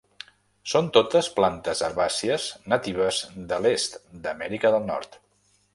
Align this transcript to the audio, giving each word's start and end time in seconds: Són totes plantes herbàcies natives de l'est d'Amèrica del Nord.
Són 0.71 0.87
totes 0.95 1.29
plantes 1.39 1.83
herbàcies 1.89 2.49
natives 2.75 3.23
de 3.53 3.63
l'est 3.67 4.03
d'Amèrica 4.27 4.75
del 4.77 4.93
Nord. 4.95 5.25